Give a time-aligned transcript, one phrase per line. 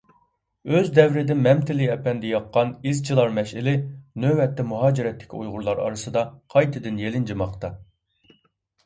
[0.75, 3.73] ئۆز دەۋرىدە مەمتىلى ئەپەندى ياققان «ئىزچىلار مەشئىلى»
[4.23, 7.71] نۆۋەتتە مۇھاجىرەتتىكى ئۇيغۇرلار ئارىسىدا قايتىدىن يېلىنجىماقتا.